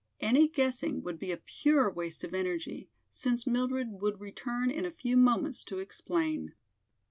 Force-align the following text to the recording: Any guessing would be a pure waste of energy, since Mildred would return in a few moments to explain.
Any 0.19 0.47
guessing 0.47 1.03
would 1.03 1.19
be 1.19 1.29
a 1.31 1.37
pure 1.37 1.91
waste 1.93 2.23
of 2.23 2.33
energy, 2.33 2.89
since 3.11 3.45
Mildred 3.45 4.01
would 4.01 4.19
return 4.19 4.71
in 4.71 4.83
a 4.83 4.89
few 4.89 5.15
moments 5.15 5.63
to 5.65 5.77
explain. 5.77 6.55